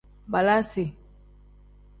[0.31, 0.85] Baalasi.